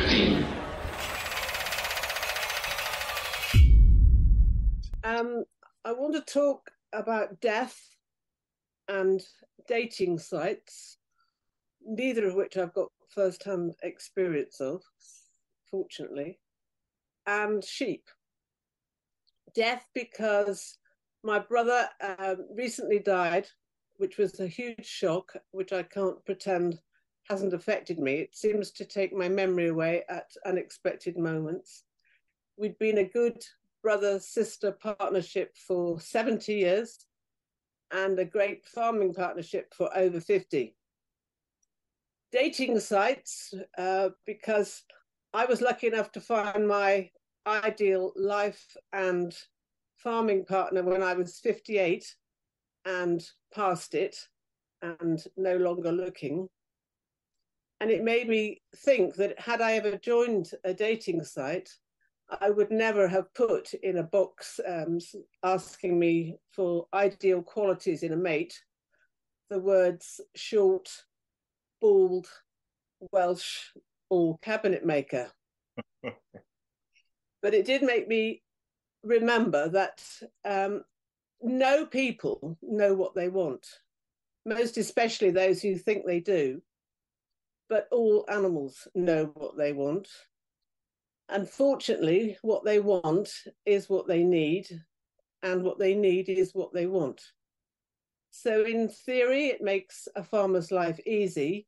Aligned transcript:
15. 0.00 0.44
Um, 5.04 5.44
I 5.86 5.92
want 5.92 6.12
to 6.12 6.20
talk 6.20 6.70
about 6.92 7.40
death 7.40 7.80
and 8.88 9.22
dating 9.66 10.18
sites, 10.18 10.98
neither 11.82 12.26
of 12.26 12.34
which 12.34 12.58
I've 12.58 12.74
got 12.74 12.92
first-hand 13.08 13.72
experience 13.82 14.60
of, 14.60 14.82
fortunately, 15.70 16.40
and 17.26 17.64
sheep. 17.64 18.04
Death 19.54 19.86
because 19.94 20.76
my 21.24 21.38
brother 21.38 21.88
um, 22.18 22.44
recently 22.54 22.98
died, 22.98 23.46
which 23.96 24.18
was 24.18 24.40
a 24.40 24.46
huge 24.46 24.84
shock, 24.84 25.32
which 25.52 25.72
I 25.72 25.84
can't 25.84 26.22
pretend 26.26 26.80
hasn't 27.28 27.54
affected 27.54 27.98
me. 27.98 28.14
It 28.14 28.36
seems 28.36 28.70
to 28.72 28.84
take 28.84 29.12
my 29.12 29.28
memory 29.28 29.68
away 29.68 30.04
at 30.08 30.30
unexpected 30.44 31.18
moments. 31.18 31.84
We'd 32.56 32.78
been 32.78 32.98
a 32.98 33.04
good 33.04 33.44
brother 33.82 34.18
sister 34.18 34.72
partnership 34.72 35.56
for 35.56 36.00
70 36.00 36.54
years 36.54 37.06
and 37.92 38.18
a 38.18 38.24
great 38.24 38.66
farming 38.66 39.14
partnership 39.14 39.72
for 39.74 39.96
over 39.96 40.20
50. 40.20 40.74
Dating 42.32 42.80
sites, 42.80 43.54
uh, 43.78 44.10
because 44.24 44.82
I 45.32 45.46
was 45.46 45.60
lucky 45.60 45.86
enough 45.86 46.12
to 46.12 46.20
find 46.20 46.66
my 46.66 47.10
ideal 47.46 48.12
life 48.16 48.76
and 48.92 49.36
farming 49.96 50.44
partner 50.44 50.82
when 50.82 51.02
I 51.02 51.14
was 51.14 51.38
58 51.38 52.14
and 52.84 53.24
past 53.54 53.94
it 53.94 54.16
and 54.82 55.22
no 55.36 55.56
longer 55.56 55.92
looking. 55.92 56.48
And 57.80 57.90
it 57.90 58.02
made 58.02 58.28
me 58.28 58.62
think 58.76 59.16
that 59.16 59.38
had 59.38 59.60
I 59.60 59.72
ever 59.74 59.96
joined 59.98 60.50
a 60.64 60.72
dating 60.72 61.22
site, 61.24 61.70
I 62.40 62.50
would 62.50 62.70
never 62.70 63.06
have 63.06 63.32
put 63.34 63.74
in 63.74 63.98
a 63.98 64.02
box 64.02 64.58
um, 64.66 64.98
asking 65.44 65.98
me 65.98 66.36
for 66.50 66.86
ideal 66.94 67.42
qualities 67.42 68.02
in 68.02 68.12
a 68.12 68.16
mate 68.16 68.58
the 69.48 69.58
words 69.58 70.20
short, 70.34 70.90
bald, 71.80 72.26
Welsh, 73.12 73.70
or 74.10 74.38
cabinet 74.38 74.84
maker. 74.84 75.30
but 76.02 77.54
it 77.54 77.64
did 77.64 77.82
make 77.82 78.08
me 78.08 78.42
remember 79.02 79.68
that 79.68 80.02
um, 80.44 80.82
no 81.40 81.86
people 81.86 82.58
know 82.62 82.94
what 82.94 83.14
they 83.14 83.28
want, 83.28 83.66
most 84.44 84.78
especially 84.78 85.30
those 85.30 85.62
who 85.62 85.76
think 85.76 86.04
they 86.06 86.20
do. 86.20 86.60
But 87.68 87.88
all 87.90 88.24
animals 88.28 88.86
know 88.94 89.32
what 89.34 89.56
they 89.56 89.72
want 89.72 90.08
Unfortunately, 91.28 92.38
what 92.42 92.64
they 92.64 92.78
want 92.78 93.28
is 93.64 93.88
what 93.88 94.06
they 94.06 94.22
need, 94.22 94.68
and 95.42 95.62
what 95.62 95.78
they 95.78 95.94
need 95.94 96.28
is 96.28 96.54
what 96.54 96.72
they 96.72 96.86
want. 96.86 97.20
So, 98.30 98.64
in 98.64 98.88
theory, 98.88 99.46
it 99.46 99.60
makes 99.60 100.06
a 100.14 100.22
farmer's 100.22 100.70
life 100.70 101.00
easy. 101.04 101.66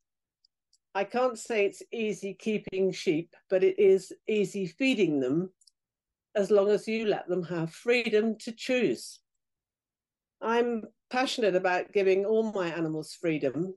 I 0.95 1.05
can't 1.05 1.39
say 1.39 1.67
it's 1.67 1.83
easy 1.93 2.35
keeping 2.35 2.93
sheep, 2.93 3.35
but 3.51 3.65
it 3.65 3.79
is 3.79 4.13
easy 4.29 4.67
feeding 4.67 5.19
them 5.21 5.53
as 6.37 6.51
long 6.51 6.71
as 6.71 6.87
you 6.87 7.07
let 7.07 7.29
them 7.29 7.43
have 7.45 7.73
freedom 7.73 8.37
to 8.39 8.53
choose. 8.53 9.19
I'm 10.41 10.85
passionate 11.11 11.57
about 11.57 11.93
giving 11.93 12.25
all 12.25 12.53
my 12.53 12.69
animals 12.69 13.17
freedom 13.21 13.75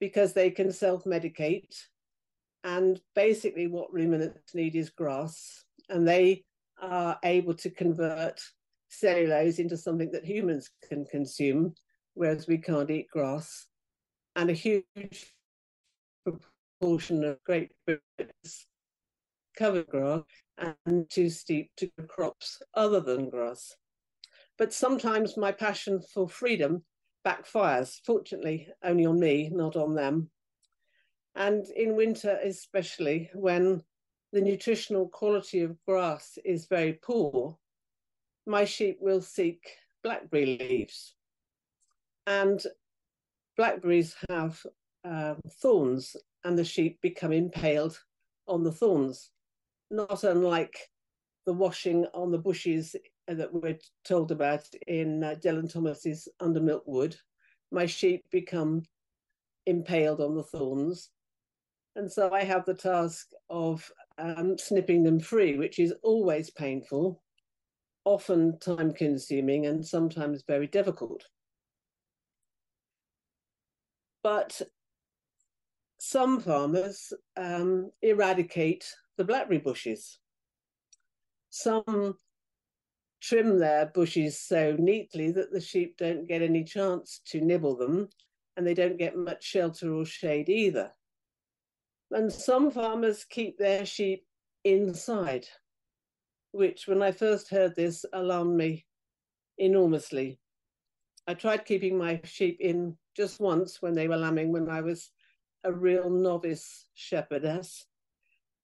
because 0.00 0.32
they 0.32 0.50
can 0.50 0.72
self 0.72 1.04
medicate 1.04 1.74
and 2.64 2.98
basically, 3.14 3.66
what 3.66 3.92
ruminants 3.92 4.54
need 4.54 4.74
is 4.74 4.88
grass, 4.88 5.64
and 5.90 6.08
they 6.08 6.44
are 6.80 7.18
able 7.22 7.52
to 7.54 7.68
convert 7.68 8.40
cellulose 8.88 9.58
into 9.58 9.76
something 9.76 10.10
that 10.12 10.24
humans 10.24 10.70
can 10.88 11.04
consume, 11.04 11.74
whereas 12.14 12.46
we 12.46 12.56
can't 12.56 12.90
eat 12.90 13.08
grass. 13.12 13.66
And 14.34 14.48
a 14.48 14.54
huge 14.54 15.34
proportion 16.24 17.22
of 17.22 17.44
Great 17.44 17.72
Britain's 17.86 18.66
cover 19.56 19.82
grass 19.82 20.22
and 20.86 21.08
too 21.10 21.28
steep 21.28 21.70
to 21.76 21.90
crops 22.08 22.62
other 22.72 23.00
than 23.00 23.28
grass. 23.28 23.76
But 24.56 24.72
sometimes 24.72 25.36
my 25.36 25.52
passion 25.52 26.00
for 26.00 26.28
freedom 26.28 26.82
backfires, 27.26 28.00
fortunately, 28.04 28.68
only 28.82 29.06
on 29.06 29.18
me, 29.18 29.50
not 29.52 29.76
on 29.76 29.94
them. 29.94 30.30
And 31.34 31.66
in 31.70 31.96
winter, 31.96 32.38
especially 32.42 33.30
when 33.34 33.82
the 34.32 34.40
nutritional 34.40 35.08
quality 35.08 35.62
of 35.62 35.76
grass 35.86 36.38
is 36.44 36.66
very 36.66 36.94
poor, 36.94 37.56
my 38.46 38.64
sheep 38.64 38.98
will 39.00 39.22
seek 39.22 39.76
blackberry 40.02 40.58
leaves. 40.58 41.14
And 42.26 42.62
blackberries 43.56 44.14
have 44.28 44.64
um, 45.04 45.40
thorns, 45.60 46.16
and 46.44 46.58
the 46.58 46.64
sheep 46.64 47.00
become 47.00 47.32
impaled 47.32 47.98
on 48.46 48.62
the 48.62 48.72
thorns, 48.72 49.30
not 49.90 50.24
unlike 50.24 50.76
the 51.46 51.52
washing 51.52 52.06
on 52.14 52.30
the 52.30 52.38
bushes 52.38 52.96
that 53.28 53.52
we're 53.52 53.78
told 54.04 54.30
about 54.30 54.64
in 54.86 55.24
uh, 55.24 55.34
Dylan 55.42 55.72
Thomas's 55.72 56.28
Under 56.40 56.60
Milk 56.60 56.84
Wood. 56.86 57.16
My 57.70 57.86
sheep 57.86 58.24
become 58.30 58.82
impaled 59.66 60.20
on 60.20 60.34
the 60.34 60.42
thorns 60.42 61.10
and 61.96 62.10
so 62.10 62.32
I 62.32 62.42
have 62.44 62.64
the 62.64 62.74
task 62.74 63.30
of 63.48 63.90
um, 64.18 64.58
snipping 64.58 65.04
them 65.04 65.20
free, 65.20 65.56
which 65.56 65.78
is 65.78 65.94
always 66.02 66.50
painful, 66.50 67.22
often 68.04 68.58
time 68.58 68.92
consuming, 68.92 69.66
and 69.66 69.84
sometimes 69.84 70.42
very 70.46 70.66
difficult. 70.66 71.24
But 74.22 74.60
some 75.98 76.40
farmers 76.40 77.12
um, 77.36 77.90
eradicate 78.02 78.84
the 79.16 79.24
blackberry 79.24 79.58
bushes. 79.58 80.18
Some 81.50 82.16
trim 83.24 83.58
their 83.58 83.86
bushes 83.86 84.38
so 84.38 84.76
neatly 84.78 85.30
that 85.32 85.50
the 85.50 85.60
sheep 85.60 85.96
don't 85.96 86.28
get 86.28 86.42
any 86.42 86.62
chance 86.62 87.20
to 87.24 87.40
nibble 87.40 87.74
them 87.74 88.08
and 88.56 88.66
they 88.66 88.74
don't 88.74 88.98
get 88.98 89.16
much 89.16 89.42
shelter 89.42 89.94
or 89.94 90.04
shade 90.04 90.48
either. 90.48 90.92
And 92.10 92.30
some 92.30 92.70
farmers 92.70 93.24
keep 93.24 93.58
their 93.58 93.86
sheep 93.86 94.26
inside, 94.62 95.46
which, 96.52 96.86
when 96.86 97.02
I 97.02 97.12
first 97.12 97.48
heard 97.48 97.74
this, 97.74 98.04
alarmed 98.12 98.56
me 98.56 98.84
enormously. 99.58 100.38
I 101.26 101.34
tried 101.34 101.64
keeping 101.64 101.96
my 101.96 102.20
sheep 102.24 102.58
in 102.60 102.96
just 103.16 103.40
once 103.40 103.80
when 103.80 103.94
they 103.94 104.06
were 104.06 104.18
lambing 104.18 104.52
when 104.52 104.68
I 104.68 104.82
was 104.82 105.10
a 105.64 105.72
real 105.72 106.10
novice 106.10 106.86
shepherdess. 106.94 107.86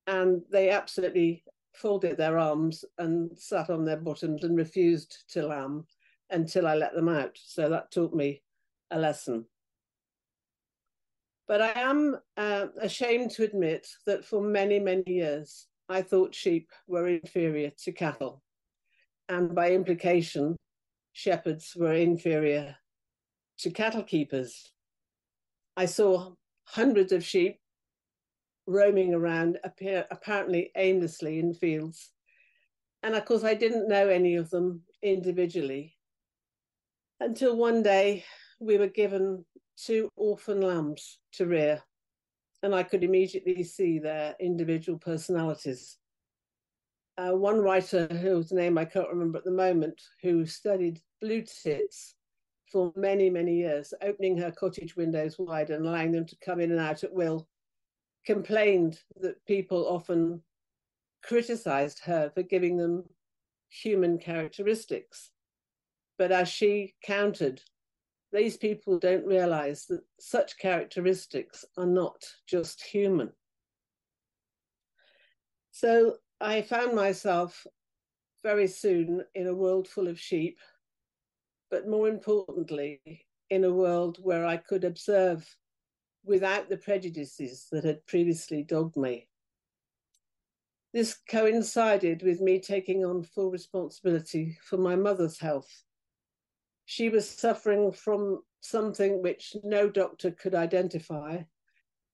And 0.06 0.42
they 0.50 0.70
absolutely 0.70 1.44
folded 1.72 2.16
their 2.16 2.38
arms 2.38 2.84
and 2.98 3.30
sat 3.38 3.70
on 3.70 3.84
their 3.84 3.96
bottoms 3.96 4.44
and 4.44 4.56
refused 4.56 5.24
to 5.30 5.46
lamb 5.46 5.86
until 6.30 6.66
I 6.66 6.74
let 6.74 6.94
them 6.94 7.08
out. 7.08 7.36
So 7.42 7.68
that 7.68 7.90
taught 7.90 8.14
me 8.14 8.42
a 8.90 8.98
lesson. 8.98 9.44
But 11.48 11.60
I 11.60 11.80
am 11.80 12.16
uh, 12.36 12.66
ashamed 12.80 13.32
to 13.32 13.44
admit 13.44 13.88
that 14.06 14.24
for 14.24 14.40
many, 14.40 14.78
many 14.78 15.02
years, 15.06 15.66
I 15.88 16.02
thought 16.02 16.34
sheep 16.34 16.68
were 16.86 17.08
inferior 17.08 17.72
to 17.82 17.92
cattle. 17.92 18.42
And 19.28 19.54
by 19.54 19.72
implication, 19.72 20.56
shepherds 21.12 21.74
were 21.76 21.94
inferior 21.94 22.76
to 23.58 23.70
cattle 23.70 24.04
keepers. 24.04 24.72
I 25.76 25.86
saw 25.86 26.34
hundreds 26.64 27.10
of 27.12 27.24
sheep 27.24 27.58
roaming 28.70 29.14
around, 29.14 29.58
appear, 29.64 30.06
apparently 30.10 30.70
aimlessly 30.76 31.38
in 31.38 31.52
fields. 31.52 32.12
And 33.02 33.14
of 33.14 33.24
course, 33.24 33.44
I 33.44 33.54
didn't 33.54 33.88
know 33.88 34.08
any 34.08 34.36
of 34.36 34.50
them 34.50 34.82
individually 35.02 35.96
until 37.18 37.56
one 37.56 37.82
day 37.82 38.24
we 38.60 38.78
were 38.78 38.86
given 38.86 39.44
two 39.76 40.08
orphan 40.16 40.60
lambs 40.60 41.18
to 41.32 41.46
rear, 41.46 41.82
and 42.62 42.74
I 42.74 42.82
could 42.82 43.02
immediately 43.02 43.62
see 43.64 43.98
their 43.98 44.36
individual 44.40 44.98
personalities. 44.98 45.96
Uh, 47.18 47.32
one 47.32 47.60
writer, 47.60 48.06
whose 48.06 48.52
name 48.52 48.78
I 48.78 48.84
can't 48.84 49.08
remember 49.08 49.38
at 49.38 49.44
the 49.44 49.50
moment, 49.50 50.00
who 50.22 50.46
studied 50.46 51.00
blue 51.20 51.42
tits 51.42 52.14
for 52.70 52.92
many, 52.96 53.28
many 53.28 53.56
years, 53.56 53.92
opening 54.00 54.38
her 54.38 54.52
cottage 54.52 54.96
windows 54.96 55.36
wide 55.38 55.70
and 55.70 55.84
allowing 55.84 56.12
them 56.12 56.26
to 56.26 56.36
come 56.44 56.60
in 56.60 56.70
and 56.70 56.80
out 56.80 57.02
at 57.04 57.12
will, 57.12 57.48
complained 58.24 59.00
that 59.20 59.44
people 59.46 59.86
often 59.86 60.42
criticized 61.22 62.00
her 62.04 62.30
for 62.30 62.42
giving 62.42 62.76
them 62.76 63.04
human 63.68 64.18
characteristics. 64.18 65.30
But 66.18 66.32
as 66.32 66.48
she 66.48 66.94
countered 67.02 67.62
these 68.32 68.56
people 68.56 68.98
don't 68.98 69.26
realize 69.26 69.86
that 69.86 70.02
such 70.20 70.58
characteristics 70.58 71.64
are 71.76 71.86
not 71.86 72.24
just 72.46 72.82
human. 72.82 73.32
So 75.72 76.16
I 76.40 76.62
found 76.62 76.94
myself 76.94 77.66
very 78.42 78.68
soon 78.68 79.24
in 79.34 79.48
a 79.48 79.54
world 79.54 79.88
full 79.88 80.08
of 80.08 80.18
sheep, 80.18 80.58
but 81.70 81.88
more 81.88 82.08
importantly, 82.08 83.00
in 83.50 83.64
a 83.64 83.72
world 83.72 84.18
where 84.22 84.46
I 84.46 84.56
could 84.56 84.84
observe 84.84 85.44
without 86.24 86.68
the 86.68 86.76
prejudices 86.76 87.66
that 87.72 87.84
had 87.84 88.04
previously 88.06 88.62
dogged 88.62 88.96
me. 88.96 89.26
This 90.92 91.16
coincided 91.28 92.22
with 92.22 92.40
me 92.40 92.58
taking 92.58 93.04
on 93.04 93.22
full 93.22 93.50
responsibility 93.50 94.58
for 94.62 94.76
my 94.76 94.96
mother's 94.96 95.38
health. 95.38 95.84
She 96.84 97.08
was 97.08 97.28
suffering 97.28 97.92
from 97.92 98.40
something 98.60 99.22
which 99.22 99.56
no 99.62 99.88
doctor 99.88 100.32
could 100.32 100.54
identify, 100.54 101.38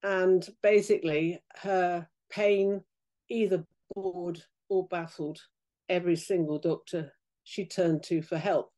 and 0.02 0.46
basically 0.62 1.40
her 1.62 2.06
pain 2.30 2.82
either 3.30 3.64
bored 3.94 4.42
or 4.68 4.86
baffled 4.88 5.40
every 5.88 6.16
single 6.16 6.58
doctor 6.58 7.12
she 7.44 7.64
turned 7.64 8.02
to 8.02 8.20
for 8.20 8.36
help. 8.36 8.70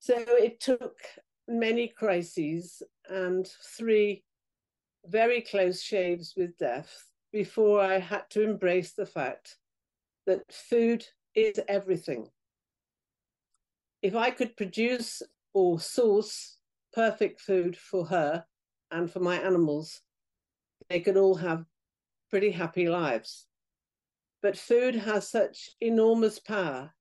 So 0.00 0.14
it 0.16 0.60
took 0.60 0.96
many 1.46 1.88
crises 1.88 2.82
and 3.10 3.46
three 3.76 4.24
very 5.06 5.42
close 5.42 5.82
shaves 5.82 6.34
with 6.36 6.56
death 6.58 7.04
before 7.32 7.80
I 7.80 7.98
had 7.98 8.30
to 8.30 8.42
embrace 8.42 8.92
the 8.92 9.06
fact 9.06 9.56
that 10.26 10.50
food 10.50 11.04
is 11.34 11.60
everything. 11.68 12.28
If 14.02 14.14
I 14.14 14.30
could 14.30 14.56
produce 14.56 15.22
or 15.52 15.80
source 15.80 16.58
perfect 16.92 17.40
food 17.40 17.76
for 17.76 18.06
her 18.06 18.44
and 18.90 19.10
for 19.10 19.20
my 19.20 19.36
animals, 19.36 20.00
they 20.88 21.00
could 21.00 21.16
all 21.16 21.34
have 21.34 21.64
pretty 22.30 22.50
happy 22.50 22.88
lives. 22.88 23.46
But 24.42 24.56
food 24.56 24.94
has 24.94 25.28
such 25.28 25.70
enormous 25.80 26.38
power 26.38 26.92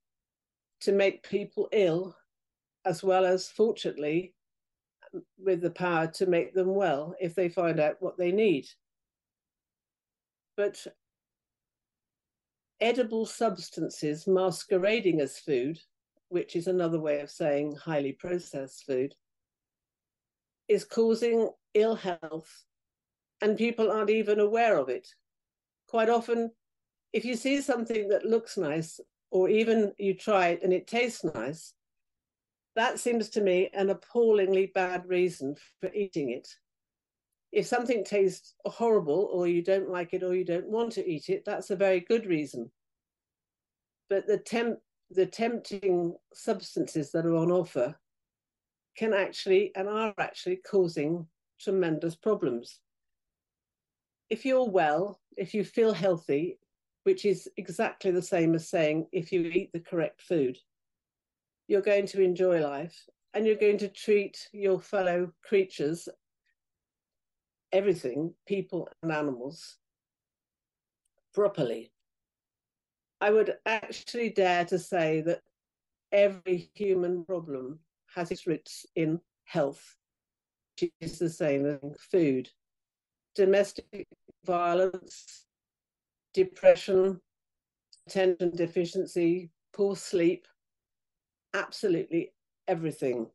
to 0.82 0.92
make 0.92 1.28
people 1.28 1.70
ill, 1.72 2.16
as 2.86 3.04
well 3.04 3.26
as, 3.26 3.48
fortunately, 3.48 4.34
with 5.38 5.62
the 5.62 5.72
power 5.72 6.08
to 6.08 6.26
make 6.26 6.54
them 6.54 6.74
well 6.74 7.16
if 7.20 7.36
they 7.36 7.50
find 7.50 7.78
mm. 7.78 7.84
out 7.84 7.98
what 8.00 8.18
they 8.18 8.32
need. 8.32 8.68
But 10.56 10.86
edible 12.82 13.26
substances 13.26 14.28
masquerading 14.28 15.22
as 15.22 15.38
food, 15.38 15.80
which 16.30 16.56
is 16.56 16.68
another 16.68 17.00
way 17.00 17.20
of 17.22 17.30
saying 17.30 17.76
highly 17.76 18.14
processed 18.14 18.86
food, 18.86 19.16
is 20.68 20.86
causing 20.86 21.50
ill 21.74 21.96
health, 21.96 22.66
and 23.42 23.58
people 23.58 23.92
aren't 23.92 24.10
even 24.10 24.40
aware 24.40 24.78
of 24.78 24.90
it. 24.90 25.08
Quite 25.88 26.10
often, 26.10 26.52
if 27.14 27.26
you 27.26 27.36
see 27.36 27.62
something 27.62 28.08
that 28.10 28.26
looks 28.26 28.58
nice, 28.58 29.00
or 29.32 29.50
even 29.50 29.94
you 29.98 30.14
try 30.14 30.50
it 30.50 30.62
and 30.64 30.74
it 30.74 30.88
tastes 30.88 31.24
nice, 31.24 31.74
that 32.75 33.00
seems 33.00 33.30
to 33.30 33.42
me 33.42 33.69
an 33.74 33.89
appallingly 33.89 34.71
bad 34.74 35.06
reason 35.07 35.56
for 35.80 35.92
eating 35.94 36.31
it. 36.31 36.48
If 37.51 37.66
something 37.66 38.04
tastes 38.04 38.54
horrible, 38.66 39.30
or 39.33 39.48
you 39.48 39.63
don't 39.63 39.89
like 39.89 40.13
it, 40.13 40.24
or 40.24 40.36
you 40.36 40.45
don't 40.45 40.69
want 40.69 40.92
to 40.94 41.07
eat 41.07 41.30
it, 41.30 41.44
that's 41.45 41.71
a 41.71 41.75
very 41.75 42.00
good 42.01 42.25
reason. 42.25 42.71
But 44.10 44.27
the 44.27 44.38
temp 44.38 44.80
the 45.12 45.25
tempting 45.25 46.16
substances 46.33 47.12
that 47.12 47.25
are 47.25 47.36
on 47.36 47.51
offer 47.51 47.95
can 48.95 49.13
actually 49.13 49.72
and 49.75 49.88
are 49.88 50.13
actually 50.19 50.57
causing 50.57 51.25
tremendous 51.60 52.15
problems. 52.15 52.80
If 54.30 54.45
you're 54.45 54.69
well, 54.69 55.19
if 55.36 55.54
you 55.54 55.63
feel 55.63 55.94
healthy, 55.94 56.60
which 57.04 57.25
is 57.25 57.50
exactly 57.57 58.12
the 58.12 58.22
same 58.22 58.54
as 58.54 58.69
saying 58.69 59.07
if 59.12 59.31
you 59.31 59.42
eat 59.42 59.72
the 59.74 59.80
correct 59.80 60.22
food, 60.22 60.57
you're 61.69 61.81
going 61.81 62.07
to 62.07 62.19
enjoy 62.19 62.60
life 62.60 63.07
and 63.36 63.45
you're 63.45 63.56
going 63.56 63.77
to 63.77 63.88
treat 63.88 64.50
your 64.51 64.80
fellow 64.80 65.31
creatures, 65.44 66.10
everything, 67.71 68.33
people 68.48 68.89
and 69.04 69.12
animals, 69.12 69.77
properly. 71.31 71.92
I 73.21 73.30
would 73.30 73.54
actually 73.68 74.30
dare 74.31 74.66
to 74.66 74.80
say 74.80 75.21
that 75.21 75.42
every 76.12 76.71
human 76.74 77.24
problem 77.24 77.77
has 78.15 78.31
its 78.31 78.48
roots 78.48 78.88
in 78.95 79.22
health, 79.44 79.95
which 80.81 80.92
is 81.01 81.19
the 81.19 81.30
same 81.30 81.68
as 81.68 81.80
food. 82.12 82.50
Domestic 83.36 84.07
violence, 84.44 85.45
depression, 86.33 87.22
attention 88.07 88.56
deficiency, 88.56 89.51
poor 89.72 89.95
sleep, 89.95 90.48
absolutely 91.54 92.31
everything. 92.68 93.28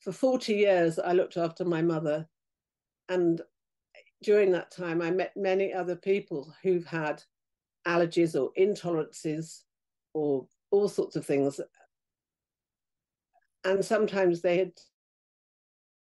For 0.00 0.12
40 0.12 0.54
years, 0.54 0.98
I 0.98 1.12
looked 1.12 1.36
after 1.36 1.64
my 1.64 1.82
mother. 1.82 2.28
And 3.08 3.40
during 4.22 4.52
that 4.52 4.70
time, 4.70 5.02
I 5.02 5.10
met 5.10 5.36
many 5.36 5.72
other 5.72 5.96
people 5.96 6.54
who've 6.62 6.86
had 6.86 7.22
allergies 7.86 8.40
or 8.40 8.50
intolerances 8.58 9.62
or 10.14 10.46
all 10.70 10.88
sorts 10.88 11.16
of 11.16 11.26
things. 11.26 11.60
And 13.64 13.84
sometimes 13.84 14.40
they 14.40 14.58
had 14.58 14.72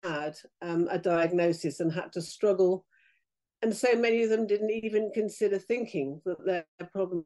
had 0.04 0.38
um, 0.62 0.88
a 0.90 0.98
diagnosis 0.98 1.80
and 1.80 1.92
had 1.92 2.12
to 2.14 2.22
struggle 2.22 2.86
and 3.62 3.76
so 3.76 3.96
many 3.96 4.24
of 4.24 4.30
them 4.30 4.48
didn't 4.48 4.72
even 4.72 5.12
consider 5.14 5.60
thinking 5.60 6.22
that 6.26 6.44
their 6.46 6.66
problem 6.92 7.26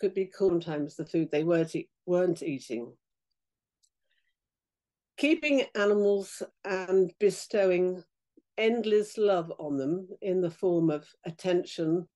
could 0.00 0.14
be 0.14 0.30
sometimes 0.32 0.96
the 0.96 1.06
food 1.06 1.30
they 1.30 1.44
weren't, 1.44 1.74
weren't 2.06 2.42
eating. 2.42 2.92
Keeping 5.16 5.64
animals 5.74 6.42
and 6.64 7.12
bestowing 7.18 8.02
endless 8.56 9.18
love 9.18 9.52
on 9.58 9.76
them 9.76 10.08
in 10.22 10.40
the 10.40 10.50
form 10.50 10.90
of 10.90 11.06
attention 11.26 12.08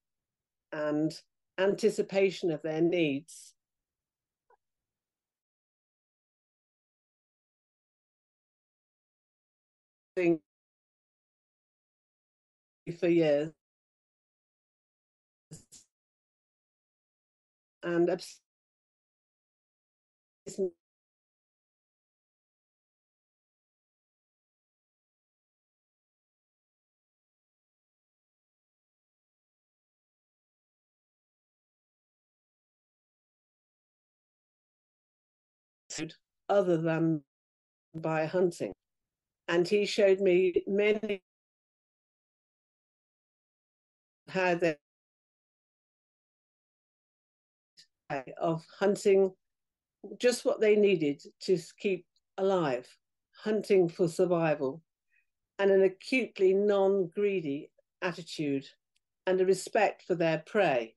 and 0.73 1.13
anticipation 1.59 2.51
of 2.51 2.63
their 2.63 2.81
needs 2.81 3.55
for 12.93 13.09
years. 13.09 13.51
And 17.85 18.11
other 36.49 36.77
than 36.79 37.23
by 37.95 38.27
hunting. 38.27 38.73
And 39.49 39.69
he 39.69 39.87
showed 39.87 40.21
me 40.21 40.63
many 40.67 41.23
how 44.29 44.55
they 44.57 44.77
of 48.41 48.65
hunting 48.79 49.33
just 50.19 50.45
what 50.45 50.61
they 50.61 50.77
needed 50.77 51.23
to 51.41 51.59
keep 51.79 52.07
alive, 52.39 52.87
hunting 53.43 53.89
for 53.89 54.09
survival, 54.09 54.83
and 55.59 55.71
an 55.71 55.83
acutely 55.83 56.53
non 56.53 57.11
greedy 57.15 57.71
attitude 58.03 58.67
and 59.27 59.41
a 59.41 59.47
respect 59.47 60.03
for 60.03 60.15
their 60.15 60.43
prey. 60.47 60.95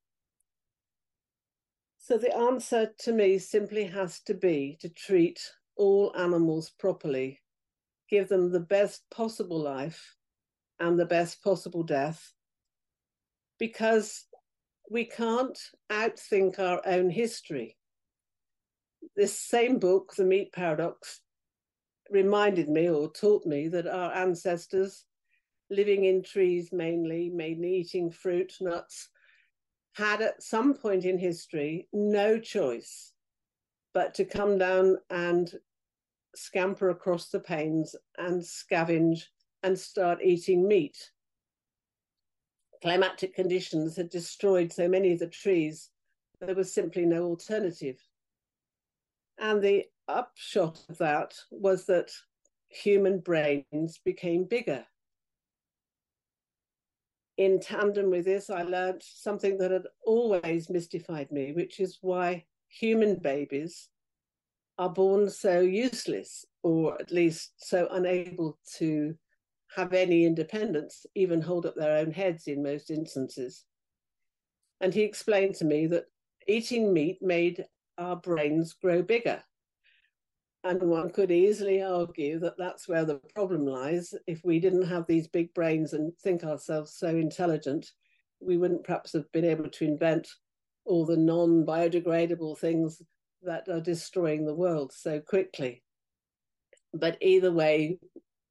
So 1.98 2.18
the 2.18 2.36
answer 2.36 2.94
to 3.00 3.14
me 3.14 3.38
simply 3.38 3.86
has 3.86 4.22
to 4.22 4.34
be 4.34 4.78
to 4.82 4.90
treat 4.90 5.42
all 5.76 6.14
animals 6.18 6.72
properly, 6.80 7.42
give 8.10 8.30
them 8.30 8.52
the 8.52 8.60
best 8.60 9.04
possible 9.12 9.62
life 9.62 10.16
and 10.80 10.98
the 10.98 11.06
best 11.06 11.44
possible 11.44 11.84
death, 11.84 12.34
because 13.60 14.27
we 14.90 15.06
can't 15.06 15.58
outthink 15.92 16.60
our 16.60 16.82
own 16.86 17.10
history. 17.10 17.78
This 19.16 19.38
same 19.38 19.80
book, 19.80 20.14
The 20.16 20.24
Meat 20.24 20.54
Paradox, 20.54 21.22
reminded 22.10 22.70
me 22.70 22.90
or 22.90 23.12
taught 23.12 23.46
me 23.46 23.68
that 23.70 23.88
our 23.88 24.14
ancestors, 24.14 25.06
living 25.70 26.06
in 26.06 26.24
trees 26.24 26.70
mainly, 26.72 27.30
mainly 27.30 27.76
eating 27.76 28.12
fruit, 28.12 28.54
nuts, 28.62 29.10
had 29.94 30.22
at 30.22 30.42
some 30.42 30.74
point 30.74 31.04
in 31.06 31.18
history 31.18 31.88
no 31.92 32.40
choice 32.40 33.14
but 33.94 34.14
to 34.14 34.24
come 34.24 34.60
down 34.60 34.96
and 35.10 35.56
scamper 36.36 36.92
across 36.92 37.30
the 37.30 37.40
plains 37.40 37.96
and 38.20 38.40
scavenge 38.42 39.24
and 39.64 39.78
start 39.78 40.20
eating 40.24 40.68
meat 40.68 40.96
climatic 42.82 43.34
conditions 43.34 43.96
had 43.96 44.10
destroyed 44.10 44.72
so 44.72 44.88
many 44.88 45.14
of 45.14 45.20
the 45.20 45.28
trees, 45.28 45.90
there 46.40 46.56
was 46.56 46.74
simply 46.74 47.06
no 47.06 47.24
alternative. 47.24 47.98
And 49.40 49.62
the 49.62 49.86
upshot 50.08 50.84
of 50.90 50.98
that 51.00 51.36
was 51.52 51.86
that 51.86 52.12
human 52.70 53.20
brains 53.20 54.00
became 54.04 54.46
bigger. 54.46 54.86
In 57.38 57.60
tandem 57.60 58.10
with 58.10 58.26
this, 58.26 58.50
I 58.50 58.64
learned 58.64 59.04
something 59.04 59.58
that 59.60 59.72
had 59.72 59.86
always 60.06 60.70
mystified 60.70 61.32
me, 61.32 61.54
which 61.54 61.80
is 61.80 62.00
why 62.02 62.46
human 62.68 63.16
babies 63.16 63.90
are 64.80 64.90
born 64.90 65.30
so 65.30 65.60
useless, 65.60 66.46
or 66.64 67.00
at 67.00 67.12
least 67.12 67.54
so 67.58 67.88
unable 67.92 68.58
to 68.78 69.16
have 69.76 69.94
any 69.94 70.26
independence, 70.26 71.06
even 71.16 71.42
hold 71.42 71.66
up 71.66 71.76
their 71.76 71.98
own 71.98 72.12
heads 72.12 72.48
in 72.48 72.64
most 72.64 72.90
instances. 72.90 73.66
And 74.82 74.94
he 74.94 75.02
explained 75.02 75.56
to 75.56 75.66
me 75.66 75.88
that 75.88 76.06
eating 76.48 76.94
meat 76.94 77.20
made 77.22 77.66
our 77.98 78.16
brains 78.16 78.74
grow 78.74 79.02
bigger. 79.02 79.44
And 80.64 80.82
one 80.84 81.12
could 81.12 81.32
easily 81.32 81.82
argue 81.82 82.40
that 82.40 82.58
that's 82.58 82.88
where 82.88 83.06
the 83.06 83.22
problem 83.34 83.66
lies. 83.66 84.14
If 84.26 84.42
we 84.44 84.60
didn't 84.60 84.88
have 84.88 85.06
these 85.08 85.28
big 85.28 85.54
brains 85.54 85.94
and 85.94 86.12
think 86.18 86.44
ourselves 86.44 86.94
so 86.94 87.08
intelligent, 87.08 87.92
we 88.40 88.58
wouldn't 88.58 88.84
perhaps 88.84 89.14
have 89.14 89.32
been 89.32 89.46
able 89.46 89.70
to 89.70 89.86
invent 89.86 90.28
all 90.86 91.06
the 91.06 91.18
non 91.18 91.66
biodegradable 91.66 92.58
things 92.58 93.02
that 93.44 93.70
are 93.70 93.80
destroying 93.80 94.46
the 94.46 94.56
world 94.56 94.92
so 94.94 95.20
quickly. 95.20 95.84
But 96.94 97.18
either 97.22 97.52
way, 97.52 98.00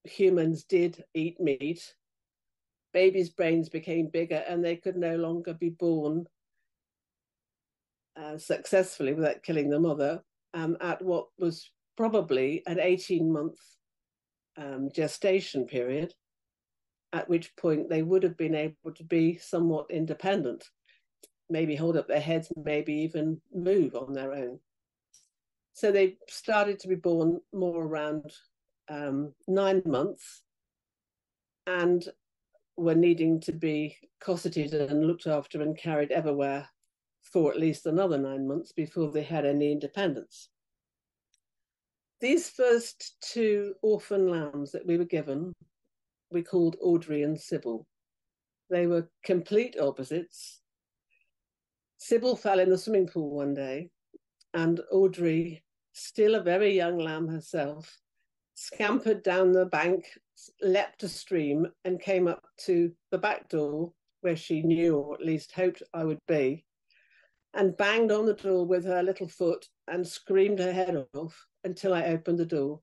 humans 0.08 0.64
did 0.64 1.04
eat 1.14 1.40
meat. 1.40 1.94
Babies' 2.92 3.30
brains 3.30 3.68
became 3.68 4.08
bigger 4.08 4.42
and 4.48 4.64
they 4.64 4.76
could 4.76 4.96
no 4.96 5.16
longer 5.16 5.54
be 5.54 5.70
born 5.70 6.26
uh, 8.16 8.38
successfully 8.38 9.12
without 9.12 9.42
killing 9.42 9.68
the 9.68 9.78
mother 9.78 10.22
um, 10.54 10.76
at 10.80 11.02
what 11.02 11.26
was 11.38 11.70
probably 11.96 12.62
an 12.66 12.80
18 12.80 13.30
month 13.30 13.58
um, 14.56 14.88
gestation 14.94 15.66
period, 15.66 16.14
at 17.12 17.28
which 17.28 17.54
point 17.56 17.88
they 17.88 18.02
would 18.02 18.22
have 18.22 18.36
been 18.36 18.54
able 18.54 18.92
to 18.94 19.04
be 19.04 19.36
somewhat 19.36 19.86
independent, 19.90 20.64
maybe 21.50 21.76
hold 21.76 21.96
up 21.96 22.08
their 22.08 22.20
heads, 22.20 22.50
maybe 22.56 22.94
even 22.94 23.40
move 23.54 23.94
on 23.94 24.12
their 24.12 24.32
own. 24.32 24.58
So 25.74 25.92
they 25.92 26.16
started 26.28 26.78
to 26.80 26.88
be 26.88 26.94
born 26.94 27.40
more 27.52 27.84
around 27.84 28.32
um, 28.88 29.32
nine 29.48 29.82
months 29.84 30.42
and 31.66 32.08
were 32.76 32.94
needing 32.94 33.40
to 33.40 33.52
be 33.52 33.96
cosseted 34.20 34.74
and 34.74 35.06
looked 35.06 35.26
after 35.26 35.62
and 35.62 35.76
carried 35.76 36.12
everywhere 36.12 36.68
for 37.22 37.50
at 37.50 37.58
least 37.58 37.86
another 37.86 38.18
nine 38.18 38.46
months 38.46 38.72
before 38.72 39.10
they 39.10 39.22
had 39.22 39.44
any 39.44 39.72
independence. 39.72 40.48
These 42.20 42.48
first 42.48 43.16
two 43.20 43.74
orphan 43.82 44.28
lambs 44.28 44.72
that 44.72 44.86
we 44.86 44.96
were 44.96 45.04
given, 45.04 45.52
we 46.30 46.42
called 46.42 46.76
Audrey 46.80 47.22
and 47.24 47.38
Sybil. 47.38 47.86
They 48.70 48.86
were 48.86 49.10
complete 49.22 49.76
opposites. 49.78 50.60
Sybil 51.98 52.36
fell 52.36 52.58
in 52.58 52.70
the 52.70 52.78
swimming 52.78 53.06
pool 53.06 53.30
one 53.30 53.54
day, 53.54 53.90
and 54.54 54.80
Audrey, 54.90 55.62
still 55.92 56.36
a 56.36 56.42
very 56.42 56.74
young 56.74 56.98
lamb 56.98 57.28
herself, 57.28 57.98
scampered 58.56 59.22
down 59.22 59.52
the 59.52 59.66
bank, 59.66 60.06
leapt 60.62 61.02
a 61.02 61.08
stream, 61.08 61.66
and 61.84 62.00
came 62.00 62.26
up 62.26 62.42
to 62.58 62.90
the 63.10 63.18
back 63.18 63.48
door 63.48 63.92
where 64.22 64.36
she 64.36 64.62
knew, 64.62 64.96
or 64.96 65.14
at 65.14 65.24
least 65.24 65.52
hoped 65.52 65.82
I 65.94 66.04
would 66.04 66.18
be, 66.26 66.64
and 67.54 67.76
banged 67.76 68.10
on 68.10 68.26
the 68.26 68.34
door 68.34 68.66
with 68.66 68.84
her 68.84 69.02
little 69.02 69.28
foot 69.28 69.66
and 69.88 70.06
screamed 70.06 70.58
her 70.58 70.72
head 70.72 71.06
off 71.14 71.46
until 71.64 71.94
I 71.94 72.06
opened 72.06 72.38
the 72.38 72.46
door. 72.46 72.80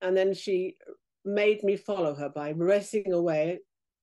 And 0.00 0.16
then 0.16 0.32
she 0.32 0.76
made 1.24 1.62
me 1.64 1.76
follow 1.76 2.14
her 2.14 2.28
by 2.28 2.50
racing 2.50 3.12
away, 3.12 3.58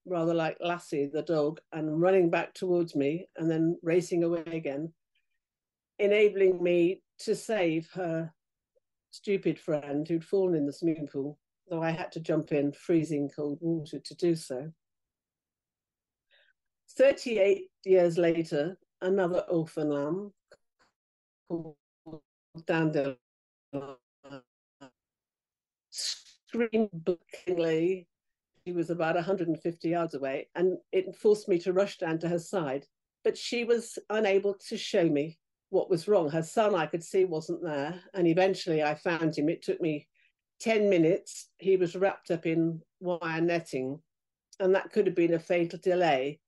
rather 0.05 0.33
like 0.33 0.57
Lassie 0.59 1.09
the 1.11 1.21
dog, 1.21 1.61
and 1.71 2.01
running 2.01 2.29
back 2.29 2.53
towards 2.53 2.93
me 2.93 3.29
and 3.37 3.49
then 3.49 3.77
racing 3.81 4.23
away 4.23 4.43
again, 4.47 4.93
enabling 5.97 6.61
me 6.61 7.01
to 7.19 7.35
save 7.35 7.89
her 7.93 8.33
stupid 9.13 9.59
friend 9.59 10.07
who'd 10.07 10.25
fallen 10.25 10.55
in 10.55 10.65
the 10.65 10.73
swimming 10.73 11.07
pool, 11.07 11.37
though 11.69 11.83
I 11.83 11.91
had 11.91 12.11
to 12.13 12.19
jump 12.19 12.51
in 12.51 12.71
freezing 12.71 13.29
cold 13.29 13.59
water 13.61 13.99
to 13.99 14.15
do 14.15 14.35
so. 14.35 14.71
38 16.97 17.69
years 17.85 18.17
later, 18.17 18.75
another 19.01 19.45
orphan 19.49 19.89
lamb 19.89 20.33
called 21.47 21.75
Dandelion 22.65 23.17
screamed 25.91 26.89
bookingly. 26.93 28.07
She 28.65 28.73
was 28.73 28.89
about 28.89 29.15
150 29.15 29.89
yards 29.89 30.15
away, 30.15 30.49
and 30.55 30.77
it 30.91 31.15
forced 31.15 31.47
me 31.47 31.59
to 31.59 31.73
rush 31.73 31.99
down 31.99 32.17
to 32.19 32.29
her 32.29 32.39
side. 32.39 32.87
But 33.23 33.37
she 33.37 33.63
was 33.63 33.99
unable 34.09 34.55
to 34.69 34.77
show 34.77 35.07
me 35.07 35.37
what 35.73 35.89
was 35.89 36.07
wrong. 36.07 36.29
Her 36.29 36.43
son, 36.43 36.75
I 36.75 36.85
could 36.85 37.03
see, 37.03 37.25
wasn't 37.25 37.63
there. 37.63 37.99
And 38.13 38.27
eventually 38.27 38.83
I 38.83 38.93
found 38.93 39.35
him. 39.35 39.49
It 39.49 39.63
took 39.63 39.81
me 39.81 40.07
10 40.61 40.87
minutes. 40.87 41.49
He 41.57 41.77
was 41.77 41.95
wrapped 41.95 42.29
up 42.29 42.45
in 42.45 42.79
wire 42.99 43.41
netting, 43.41 43.99
and 44.59 44.75
that 44.75 44.91
could 44.91 45.07
have 45.07 45.15
been 45.15 45.33
a 45.33 45.39
fatal 45.39 45.79
delay. 45.81 46.39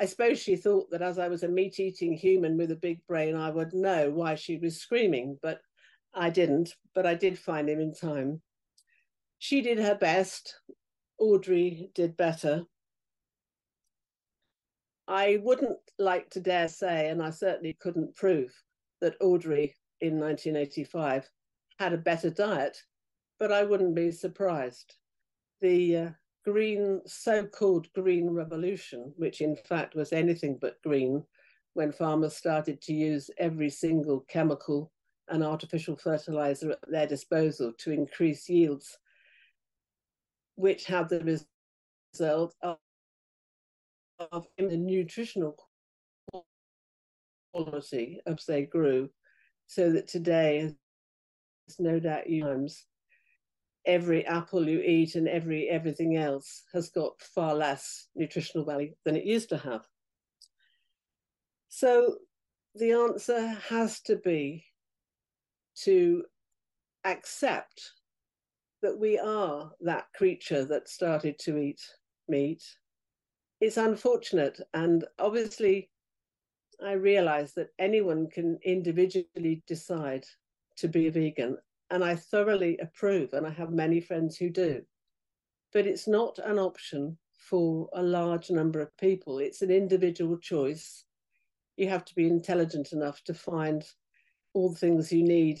I 0.00 0.06
suppose 0.06 0.40
she 0.40 0.56
thought 0.56 0.90
that 0.90 1.02
as 1.02 1.18
I 1.18 1.28
was 1.28 1.42
a 1.42 1.48
meat 1.48 1.78
eating 1.78 2.14
human 2.14 2.56
with 2.56 2.70
a 2.70 2.76
big 2.76 3.06
brain, 3.06 3.36
I 3.36 3.50
would 3.50 3.74
know 3.74 4.10
why 4.10 4.36
she 4.36 4.56
was 4.56 4.80
screaming, 4.80 5.38
but 5.42 5.60
I 6.14 6.30
didn't. 6.30 6.74
But 6.94 7.06
I 7.06 7.14
did 7.14 7.38
find 7.38 7.68
him 7.68 7.78
in 7.78 7.92
time. 7.92 8.40
She 9.38 9.60
did 9.60 9.78
her 9.78 9.94
best. 9.94 10.56
Audrey 11.18 11.90
did 11.94 12.16
better. 12.16 12.64
I 15.08 15.40
wouldn't 15.42 15.78
like 15.98 16.30
to 16.30 16.40
dare 16.40 16.68
say, 16.68 17.08
and 17.08 17.22
I 17.22 17.30
certainly 17.30 17.76
couldn't 17.80 18.14
prove, 18.14 18.52
that 19.00 19.16
Audrey 19.20 19.74
in 20.00 20.18
1985 20.18 21.28
had 21.78 21.92
a 21.92 21.98
better 21.98 22.30
diet, 22.30 22.76
but 23.38 23.52
I 23.52 23.64
wouldn't 23.64 23.94
be 23.94 24.12
surprised. 24.12 24.94
The 25.60 25.96
uh, 25.96 26.10
green, 26.44 27.00
so 27.06 27.44
called 27.46 27.92
green 27.94 28.30
revolution, 28.30 29.12
which 29.16 29.40
in 29.40 29.56
fact 29.56 29.94
was 29.94 30.12
anything 30.12 30.58
but 30.60 30.80
green, 30.82 31.24
when 31.74 31.92
farmers 31.92 32.36
started 32.36 32.80
to 32.82 32.92
use 32.92 33.30
every 33.38 33.70
single 33.70 34.20
chemical 34.28 34.92
and 35.28 35.42
artificial 35.42 35.96
fertilizer 35.96 36.72
at 36.72 36.78
their 36.86 37.06
disposal 37.06 37.72
to 37.78 37.90
increase 37.90 38.48
yields, 38.48 38.98
which 40.56 40.84
had 40.84 41.08
the 41.08 41.42
result 42.14 42.54
of 44.30 44.46
the 44.58 44.76
nutritional 44.76 45.56
quality 47.52 48.20
as 48.26 48.44
they 48.46 48.62
grew, 48.62 49.10
so 49.66 49.90
that 49.92 50.08
today, 50.08 50.74
as 51.68 51.78
no 51.78 51.98
doubt 51.98 52.28
you 52.28 52.44
times, 52.44 52.86
every 53.86 54.24
apple 54.26 54.68
you 54.68 54.80
eat 54.80 55.16
and 55.16 55.28
every 55.28 55.68
everything 55.68 56.16
else 56.16 56.62
has 56.72 56.90
got 56.90 57.20
far 57.20 57.54
less 57.54 58.06
nutritional 58.14 58.64
value 58.64 58.92
than 59.04 59.16
it 59.16 59.24
used 59.24 59.48
to 59.48 59.58
have. 59.58 59.82
So 61.68 62.18
the 62.74 62.92
answer 62.92 63.48
has 63.68 64.00
to 64.02 64.16
be 64.16 64.64
to 65.82 66.24
accept 67.04 67.92
that 68.82 68.98
we 68.98 69.18
are 69.18 69.72
that 69.80 70.06
creature 70.14 70.64
that 70.64 70.88
started 70.88 71.38
to 71.40 71.56
eat 71.56 71.80
meat 72.28 72.62
it's 73.62 73.76
unfortunate. 73.76 74.60
And 74.74 75.04
obviously, 75.20 75.88
I 76.84 76.94
realize 76.94 77.54
that 77.54 77.68
anyone 77.78 78.28
can 78.28 78.58
individually 78.64 79.62
decide 79.68 80.24
to 80.78 80.88
be 80.88 81.06
a 81.06 81.12
vegan. 81.12 81.56
And 81.88 82.02
I 82.02 82.16
thoroughly 82.16 82.76
approve, 82.78 83.34
and 83.34 83.46
I 83.46 83.50
have 83.50 83.70
many 83.70 84.00
friends 84.00 84.36
who 84.36 84.50
do. 84.50 84.82
But 85.72 85.86
it's 85.86 86.08
not 86.08 86.40
an 86.44 86.58
option 86.58 87.16
for 87.38 87.88
a 87.92 88.02
large 88.02 88.50
number 88.50 88.80
of 88.80 88.96
people. 88.96 89.38
It's 89.38 89.62
an 89.62 89.70
individual 89.70 90.38
choice. 90.38 91.04
You 91.76 91.88
have 91.88 92.04
to 92.06 92.14
be 92.16 92.26
intelligent 92.26 92.92
enough 92.92 93.22
to 93.24 93.34
find 93.34 93.84
all 94.54 94.70
the 94.70 94.78
things 94.78 95.12
you 95.12 95.22
need 95.22 95.60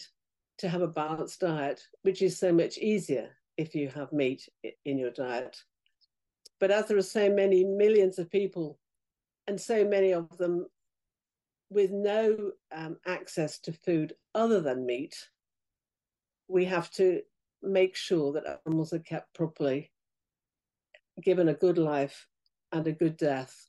to 0.58 0.68
have 0.68 0.82
a 0.82 0.88
balanced 0.88 1.40
diet, 1.40 1.80
which 2.02 2.20
is 2.20 2.36
so 2.36 2.52
much 2.52 2.78
easier 2.78 3.30
if 3.56 3.76
you 3.76 3.88
have 3.90 4.12
meat 4.12 4.48
in 4.84 4.98
your 4.98 5.12
diet. 5.12 5.56
But 6.62 6.70
as 6.70 6.86
there 6.86 6.96
are 6.96 7.02
so 7.02 7.28
many 7.28 7.64
millions 7.64 8.20
of 8.20 8.30
people, 8.30 8.78
and 9.48 9.60
so 9.60 9.84
many 9.84 10.12
of 10.12 10.38
them 10.38 10.68
with 11.70 11.90
no 11.90 12.52
um, 12.70 12.98
access 13.04 13.58
to 13.62 13.72
food 13.72 14.12
other 14.36 14.60
than 14.60 14.86
meat, 14.86 15.16
we 16.46 16.64
have 16.66 16.88
to 16.92 17.20
make 17.64 17.96
sure 17.96 18.32
that 18.34 18.60
animals 18.64 18.92
are 18.92 19.00
kept 19.00 19.34
properly, 19.34 19.90
given 21.20 21.48
a 21.48 21.54
good 21.54 21.78
life 21.78 22.28
and 22.70 22.86
a 22.86 22.92
good 22.92 23.16
death, 23.16 23.68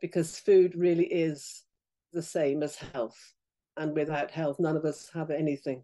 because 0.00 0.40
food 0.40 0.74
really 0.74 1.04
is 1.04 1.64
the 2.14 2.22
same 2.22 2.62
as 2.62 2.76
health. 2.76 3.34
And 3.76 3.94
without 3.94 4.30
health, 4.30 4.58
none 4.58 4.78
of 4.78 4.86
us 4.86 5.10
have 5.12 5.30
anything. 5.30 5.82